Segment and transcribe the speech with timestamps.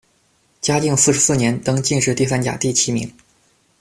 [0.61, 3.13] 嘉靖四十四年，登进士第三甲第七名。